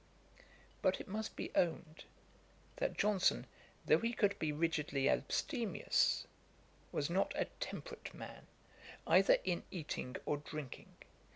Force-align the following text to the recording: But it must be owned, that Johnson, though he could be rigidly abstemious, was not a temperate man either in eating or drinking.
But 0.81 0.99
it 0.99 1.07
must 1.07 1.35
be 1.35 1.51
owned, 1.53 2.05
that 2.77 2.97
Johnson, 2.97 3.45
though 3.85 3.99
he 3.99 4.13
could 4.13 4.39
be 4.39 4.51
rigidly 4.51 5.07
abstemious, 5.07 6.25
was 6.91 7.07
not 7.07 7.33
a 7.35 7.45
temperate 7.59 8.11
man 8.11 8.47
either 9.05 9.37
in 9.43 9.61
eating 9.69 10.15
or 10.25 10.37
drinking. 10.37 10.89